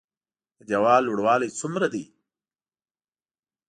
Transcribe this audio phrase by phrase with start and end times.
[0.57, 2.03] د ديوال لوړوالی څومره ده؟